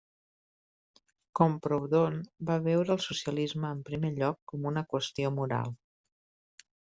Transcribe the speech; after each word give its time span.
Com 1.39 1.57
Proudhon, 1.65 2.17
va 2.51 2.55
veure 2.69 2.93
el 2.95 3.03
socialisme 3.09 3.69
en 3.75 3.85
primer 3.91 4.11
lloc 4.17 4.41
com 4.53 4.67
una 4.71 4.85
qüestió 4.95 5.33
moral. 5.37 5.77